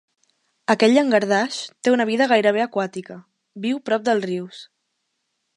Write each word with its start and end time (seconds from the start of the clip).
Aquest 0.73 0.93
llangardaix 0.95 1.59
té 1.87 1.93
una 1.97 2.09
vida 2.11 2.29
gairebé 2.33 2.65
aquàtica, 2.65 3.21
viu 3.67 3.81
prop 3.91 4.09
dels 4.09 4.29
rius. 4.31 4.65